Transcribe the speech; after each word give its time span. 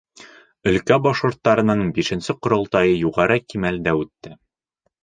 Өлкә 0.71 0.97
башҡорттарының 1.07 1.85
бишенсе 1.99 2.37
ҡоролтайы 2.47 2.99
юғары 3.07 3.39
кимәлдә 3.47 3.99
үтте. 4.05 4.39